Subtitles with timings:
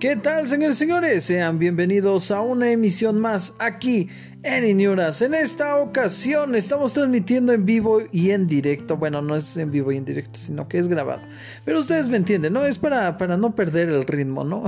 [0.00, 1.24] ¿Qué tal, señores y señores?
[1.24, 4.08] Sean bienvenidos a una emisión más aquí
[4.42, 5.20] en Inuras.
[5.20, 8.96] En esta ocasión estamos transmitiendo en vivo y en directo.
[8.96, 11.20] Bueno, no es en vivo y en directo, sino que es grabado.
[11.66, 12.64] Pero ustedes me entienden, ¿no?
[12.64, 14.64] Es para, para no perder el ritmo, ¿no?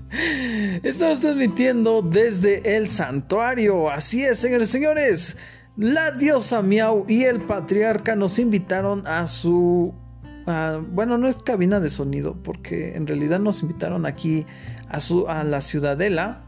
[0.82, 3.90] estamos transmitiendo desde el santuario.
[3.90, 5.36] Así es, señores y señores.
[5.76, 9.94] La diosa Miau y el patriarca nos invitaron a su
[10.90, 14.46] bueno, no es cabina de sonido, porque en realidad nos invitaron aquí
[14.88, 16.42] a, su, a la ciudadela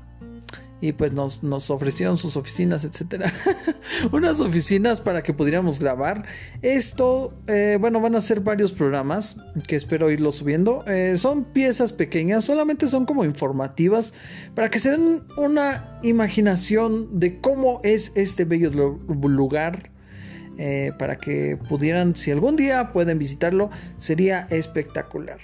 [0.80, 3.32] y pues nos, ofrecieron sus oficinas, etcétera.
[4.12, 6.24] Unas oficinas para que pudiéramos grabar.
[6.62, 9.36] Esto, eh, bueno, van a ser varios programas
[9.66, 10.84] que espero irlo subiendo.
[10.86, 14.14] Eh, son piezas pequeñas, solamente son como informativas
[14.54, 19.90] para que se den una imaginación de cómo es este bello lugar
[20.58, 25.38] eh, para que pudieran, si algún día pueden visitarlo, sería espectacular.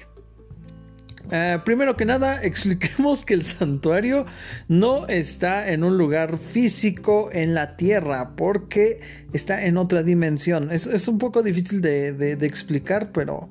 [1.31, 4.27] Eh, primero que nada, expliquemos que el santuario
[4.69, 9.01] no está en un lugar físico en la Tierra, porque
[9.33, 10.71] está en otra dimensión.
[10.71, 13.49] Es, un poco difícil de, explicar, pero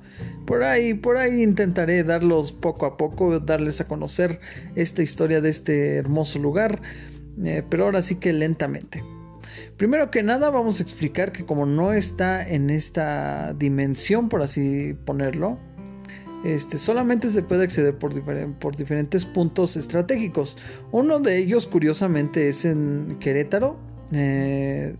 [0.47, 4.39] por ahí, por ahí intentaré darlos poco a poco, darles a conocer
[4.75, 6.79] esta historia de este hermoso lugar,
[7.44, 9.03] eh, pero ahora sí que lentamente.
[9.77, 14.95] Primero que nada vamos a explicar que como no está en esta dimensión, por así
[15.05, 15.57] ponerlo,
[16.45, 20.57] este, solamente se puede acceder por, diferentes puntos estratégicos.
[20.91, 23.77] Uno de ellos, curiosamente, es en Querétaro.
[24.11, 24.95] Eh,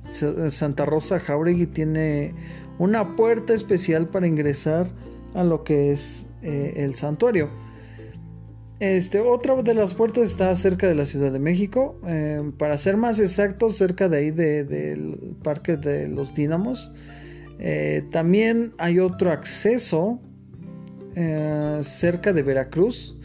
[0.49, 2.33] Santa Rosa Jauregui tiene
[2.79, 4.87] una puerta especial para ingresar
[5.35, 7.49] a lo que es eh, el santuario.
[8.79, 11.97] Este, otra de las puertas está cerca de la Ciudad de México.
[12.07, 16.91] Eh, para ser más exacto, cerca de ahí del Parque de los Dínamos.
[17.57, 20.19] Eh, también hay otro acceso
[21.15, 23.17] eh, cerca de Veracruz.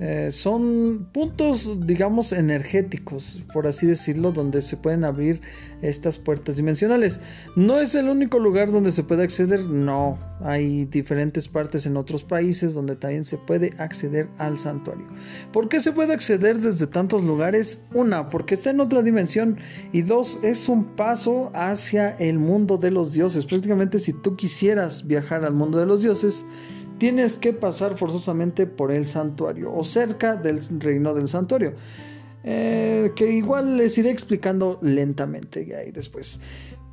[0.00, 5.40] Eh, son puntos, digamos, energéticos, por así decirlo, donde se pueden abrir
[5.82, 7.20] estas puertas dimensionales.
[7.54, 10.18] No es el único lugar donde se puede acceder, no.
[10.40, 15.06] Hay diferentes partes en otros países donde también se puede acceder al santuario.
[15.52, 17.82] ¿Por qué se puede acceder desde tantos lugares?
[17.92, 19.58] Una, porque está en otra dimensión.
[19.92, 23.46] Y dos, es un paso hacia el mundo de los dioses.
[23.46, 26.44] Prácticamente si tú quisieras viajar al mundo de los dioses,
[27.04, 31.74] tienes que pasar forzosamente por el santuario o cerca del reino del santuario.
[32.42, 36.40] Eh, que igual les iré explicando lentamente ahí después.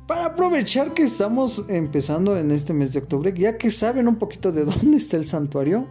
[0.06, 4.52] Para aprovechar que estamos empezando en este mes de octubre, ya que saben un poquito
[4.52, 5.86] de dónde está el santuario,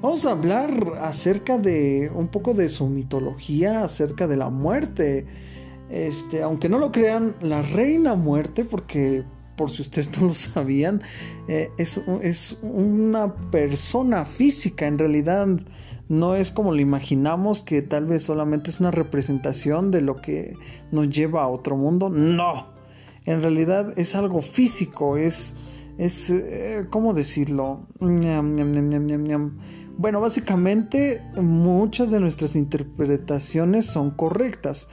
[0.00, 0.70] vamos a hablar
[1.00, 5.26] acerca de un poco de su mitología, acerca de la muerte.
[5.90, 9.24] Este, aunque no lo crean, la reina muerte, porque
[9.58, 11.02] por si ustedes no lo sabían,
[11.48, 15.46] eh, es, es, una persona física, en realidad
[16.08, 20.54] no es como lo imaginamos, que tal vez solamente es una representación de lo que
[20.90, 22.68] nos lleva a otro mundo, no,
[23.26, 25.54] en realidad es algo físico, es,
[25.98, 27.86] es eh, ¿cómo decirlo?
[29.98, 34.86] Bueno, básicamente muchas de nuestras interpretaciones son correctas.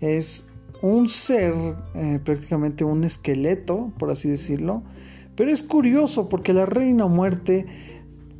[0.00, 0.46] Es
[0.82, 1.54] un ser,
[1.94, 4.82] eh, prácticamente un esqueleto, por así decirlo.
[5.36, 7.66] Pero es curioso porque la reina muerte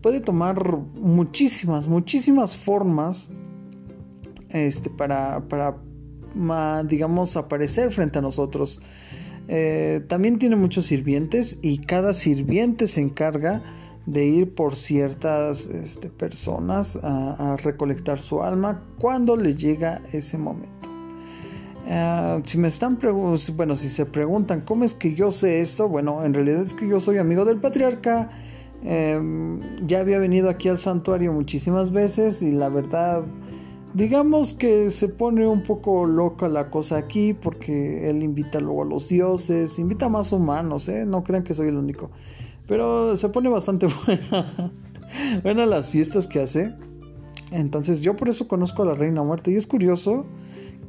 [0.03, 3.31] puede tomar muchísimas, muchísimas formas
[4.51, 5.77] este, para, para
[6.85, 8.83] digamos, aparecer frente a nosotros.
[9.49, 13.63] Eh, también tiene muchos sirvientes y cada sirviente se encarga
[14.07, 20.39] de ir por ciertas este, personas a, a recolectar su alma cuando le llega ese
[20.39, 20.82] momento.
[21.89, 22.99] Ah, si me están
[23.57, 26.87] bueno, si se preguntan cómo es que yo sé esto, bueno, en realidad es que
[26.87, 28.31] yo soy amigo del patriarca.
[28.85, 33.25] Em, ya había venido aquí al santuario muchísimas veces y la verdad,
[33.95, 38.87] digamos que se pone un poco loca la cosa aquí porque él invita luego a
[38.87, 41.07] los dioses, invita más humanos, ¿eh?
[41.07, 42.11] no crean que soy el único,
[42.67, 44.73] pero se pone bastante buena,
[45.45, 46.75] buena las fiestas que hace.
[47.53, 50.27] Entonces yo por eso conozco a la Reina Muerte y es curioso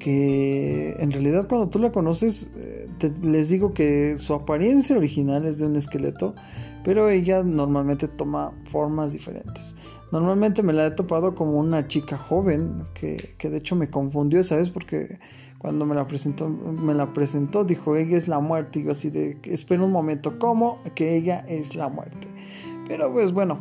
[0.03, 2.89] que en realidad cuando tú la conoces, eh,
[3.21, 6.35] les digo que su apariencia original es de un esqueleto,
[6.83, 9.77] pero ella normalmente toma formas diferentes.
[10.11, 14.69] Normalmente me la he topado como una chica joven, que, de hecho me confundió, ¿sabes?
[14.69, 15.19] Porque
[15.57, 18.79] cuando me la presentó, me la presentó, dijo, ella es la muerte.
[18.79, 20.81] Y yo así de, espera un momento, ¿cómo?
[20.95, 22.27] Que ella es la muerte.
[22.89, 23.59] Pero pues bueno,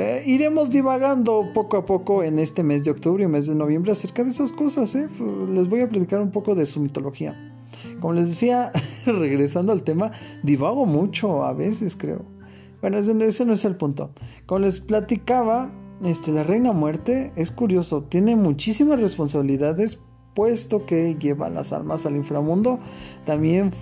[0.00, 3.90] eh, iremos divagando poco a poco en este mes de octubre y mes de noviembre
[3.90, 4.94] acerca de esas cosas.
[4.94, 5.08] ¿eh?
[5.48, 7.34] Les voy a platicar un poco de su mitología.
[8.00, 8.70] Como les decía,
[9.06, 10.12] regresando al tema,
[10.44, 12.24] divago mucho a veces, creo.
[12.80, 14.10] Bueno, ese, no es el punto.
[14.46, 15.72] Como les platicaba,
[16.04, 19.98] este, la reina muerte es curioso, tiene muchísimas responsabilidades
[20.36, 22.78] puesto que lleva las almas al inframundo.
[23.26, 23.72] También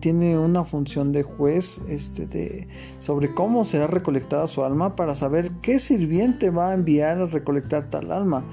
[0.00, 2.68] tiene una función de juez este, de,
[2.98, 7.90] sobre cómo será recolectada su alma para saber qué sirviente va a enviar a recolectar
[7.90, 8.44] tal alma.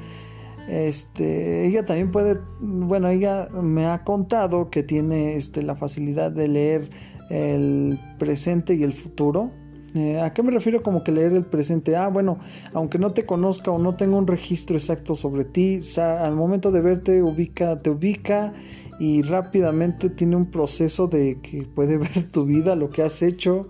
[0.68, 6.48] Este, ella también puede, bueno, ella me ha contado que tiene este, la facilidad de
[6.48, 6.90] leer
[7.30, 9.52] el presente y el futuro.
[9.95, 11.95] Eh, ¿A qué me refiero como que leer el presente?
[11.95, 12.38] Ah, bueno,
[12.74, 16.81] aunque no te conozca o no tenga un registro exacto sobre ti, al momento de
[16.81, 18.53] verte ubica, te ubica
[19.00, 23.68] y rápidamente tiene un proceso de que puede ver tu vida, lo que has hecho,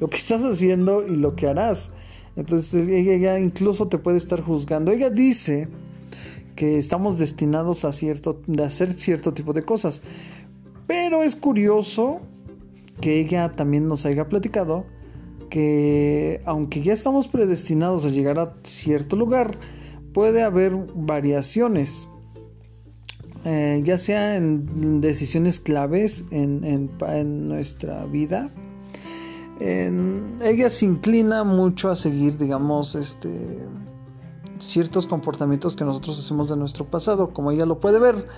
[0.00, 1.90] lo que estás haciendo y lo que harás.
[2.36, 4.92] Entonces ella incluso te puede estar juzgando.
[4.92, 5.68] Ella dice
[6.54, 10.02] que estamos destinados a, cierto, a hacer cierto tipo de cosas.
[10.86, 12.22] Pero es curioso
[13.02, 14.86] que ella también nos haya platicado
[15.56, 19.56] que aunque ya estamos predestinados a llegar a cierto lugar,
[20.12, 22.08] puede haber variaciones.
[23.46, 26.90] Eh, ya sea en decisiones claves en,
[27.48, 28.50] nuestra vida.
[29.58, 33.32] ella se inclina mucho a seguir, digamos, este,
[34.58, 38.28] ciertos comportamientos que nosotros hacemos de nuestro pasado, como ella lo puede ver.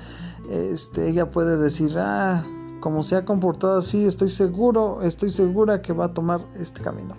[0.52, 2.46] Este, ella puede decir, ah,
[2.80, 7.16] como se ha comportado así, estoy seguro, estoy segura que va a tomar este camino.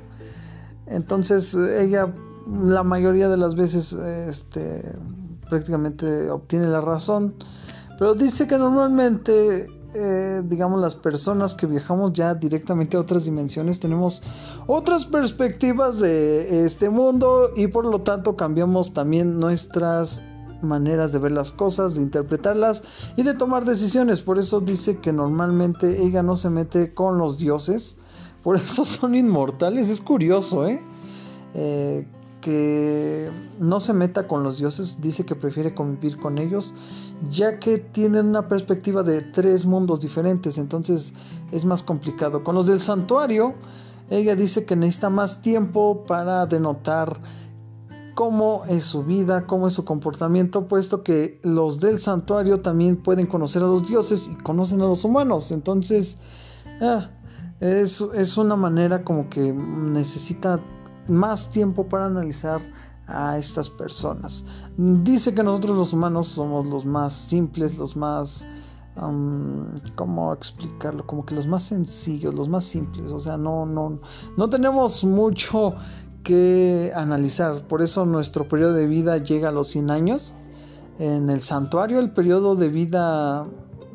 [0.88, 2.08] Entonces, ella
[2.48, 4.84] la mayoría de las veces este,
[5.50, 7.36] prácticamente obtiene la razón
[8.00, 13.82] pero dice que normalmente, eh, digamos, las personas que viajamos ya directamente a otras dimensiones
[13.82, 14.24] tenemos
[14.68, 20.22] otras perspectivas de este mundo y por lo tanto cambiamos también nuestras
[20.64, 22.84] maneras de ver las cosas, de interpretarlas
[23.16, 24.22] y de tomar decisiones.
[24.22, 27.96] Por eso dice que normalmente ella no se mete con los dioses.
[28.44, 29.90] Por eso son inmortales.
[29.90, 30.82] Es curioso, ¿eh?
[31.54, 32.08] eh
[32.42, 33.30] que
[33.60, 35.02] no se meta con los dioses.
[35.02, 36.74] Dice que prefiere convivir con ellos
[37.30, 41.14] ya que tienen una perspectiva de tres mundos diferentes, entonces
[41.52, 42.44] es más complicado.
[42.44, 43.56] Con los del santuario,
[44.10, 47.18] ella dice que necesita más tiempo para denotar
[48.20, 53.26] cómo es su vida, cómo es su comportamiento, puesto que los del santuario también pueden
[53.28, 56.18] conocer a los dioses y conocen a los humanos, entonces
[56.82, 57.08] ah,
[57.62, 60.60] es, es una manera como que necesita
[61.08, 62.60] más tiempo para analizar
[63.08, 64.44] a estas personas.
[64.76, 68.46] Dice que nosotros los humanos somos los más simples, los más...
[69.96, 71.06] ¿Cómo explicarlo?
[71.06, 73.14] Como que los más sencillos, los más simples.
[73.14, 73.98] O sea, no, no,
[74.36, 75.74] no tenemos mucho
[76.24, 77.62] que analizar.
[77.68, 80.34] Por eso nuestro periodo de vida llega a los 100 años.
[81.00, 83.46] En el santuario el periodo de vida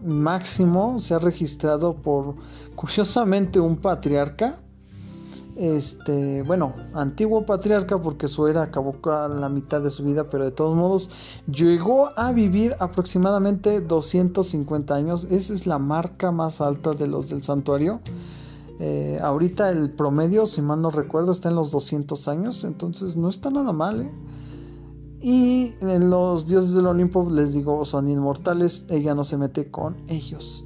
[0.03, 2.35] máximo se ha registrado por
[2.77, 4.57] curiosamente un patriarca
[5.57, 10.45] este, bueno, antiguo patriarca porque su era acabó a la mitad de su vida, pero
[10.45, 11.11] de todos modos
[11.47, 15.29] llegó a vivir aproximadamente 250 años.
[15.31, 18.01] Esa es la marca más alta de los del santuario.
[18.81, 23.29] Eh, ahorita el promedio, si mal no recuerdo, está en los 200 años, entonces no
[23.29, 24.03] está nada mal.
[24.03, 24.11] ¿eh?
[25.23, 29.97] Y en los dioses del Olimpo, les digo, son inmortales, ella no se mete con
[30.09, 30.65] ellos.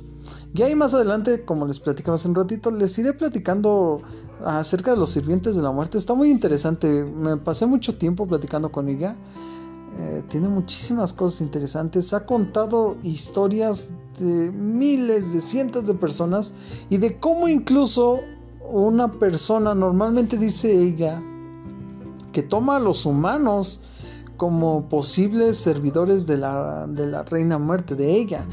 [0.54, 4.00] Y ahí más adelante, como les platicaba hace un ratito, les iré platicando
[4.44, 5.98] acerca de los sirvientes de la muerte.
[5.98, 7.04] Está muy interesante.
[7.04, 9.14] Me pasé mucho tiempo platicando con ella.
[9.98, 12.12] Eh, tiene muchísimas cosas interesantes.
[12.14, 16.54] Ha contado historias de miles, de cientos de personas
[16.88, 18.20] y de cómo incluso
[18.68, 21.20] una persona, normalmente dice ella,
[22.32, 23.80] que toma a los humanos
[24.36, 28.44] como posibles servidores de la, de la reina muerte, de ella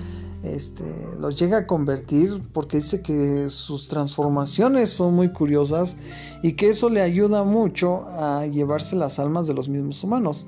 [0.45, 0.83] este,
[1.19, 5.97] los llega a convertir porque dice que sus transformaciones son muy curiosas
[6.43, 10.45] y que eso le ayuda mucho a llevarse las almas de los mismos humanos.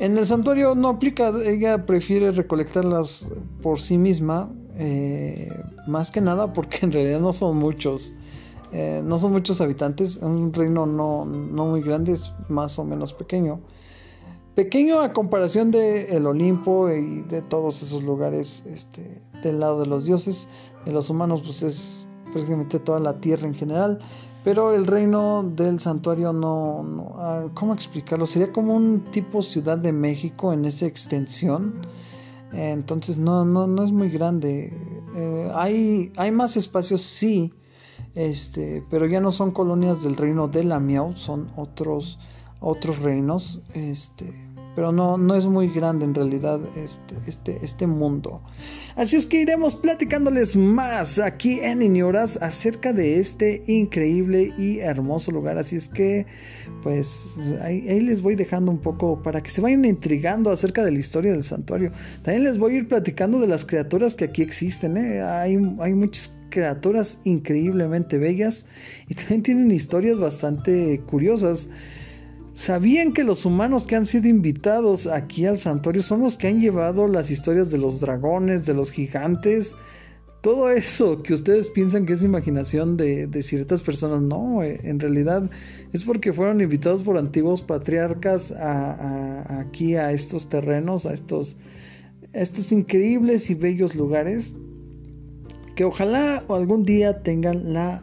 [0.00, 3.26] En el santuario no aplica, ella prefiere recolectarlas
[3.62, 5.48] por sí misma, eh,
[5.88, 8.12] más que nada porque en realidad no son muchos.
[8.72, 13.12] Eh, no son muchos habitantes, un reino no, no muy grande, es más o menos
[13.12, 13.60] pequeño.
[14.54, 19.86] Pequeño a comparación de el Olimpo y de todos esos lugares este, del lado de
[19.86, 20.48] los dioses.
[20.84, 24.00] De los humanos pues es prácticamente toda la tierra en general.
[24.44, 26.82] Pero el reino del santuario no...
[26.82, 28.26] no ah, ¿Cómo explicarlo?
[28.26, 31.74] Sería como un tipo Ciudad de México en esa extensión.
[32.52, 34.72] entonces no, no, no es muy grande.
[35.16, 37.52] Eh, hay, hay más espacios, sí.
[38.14, 42.18] Este, pero ya no son colonias del reino de la Miau, son otros,
[42.60, 43.60] otros reinos.
[43.74, 44.32] Este,
[44.78, 48.40] pero no, no es muy grande en realidad este, este, este mundo.
[48.94, 55.32] Así es que iremos platicándoles más aquí en Inioras acerca de este increíble y hermoso
[55.32, 55.58] lugar.
[55.58, 56.26] Así es que,
[56.84, 57.24] pues,
[57.60, 61.32] ahí, les voy dejando un poco para que se vayan intrigando acerca de la historia
[61.32, 61.90] del santuario.
[62.22, 64.96] También les voy a ir platicando de las criaturas que aquí existen.
[64.96, 65.22] ¿eh?
[65.22, 68.66] Hay, hay muchas criaturas increíblemente bellas
[69.08, 71.66] y también tienen historias bastante curiosas.
[72.58, 76.58] ¿Sabían que los humanos que han sido invitados aquí al santuario son los que han
[76.58, 79.76] llevado las historias de los dragones, de los gigantes?
[80.42, 85.48] Todo eso que ustedes piensan que es imaginación de, ciertas personas, no, eh, en realidad
[85.92, 91.58] es porque fueron invitados por antiguos patriarcas aquí a estos terrenos, a estos,
[92.34, 94.56] a estos increíbles y bellos lugares,
[95.76, 98.02] que ojalá algún día tengan la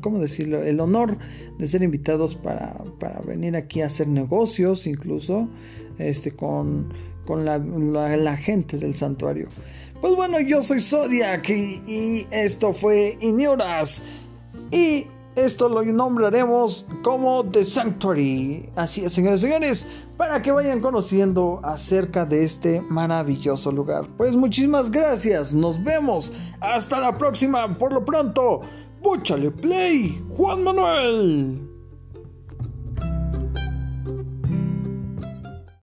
[0.00, 0.62] ¿cómo decirlo?
[0.62, 1.16] El honor
[1.58, 2.74] de ser invitados para,
[3.26, 5.48] venir aquí a hacer negocios, incluso
[5.98, 6.88] este, con,
[7.28, 9.48] la, gente del santuario.
[10.00, 14.02] Pues bueno, yo soy Zodiac y, esto fue Inioras.
[14.70, 18.70] Y esto lo nombraremos como The Sanctuary.
[18.74, 19.86] Así es, señores y señores,
[20.16, 24.06] para que vayan conociendo acerca de este maravilloso lugar.
[24.16, 26.32] Pues muchísimas gracias, nos vemos.
[26.60, 28.62] Hasta la próxima, por lo pronto.
[29.06, 31.75] Púchale play, Juan Manuel.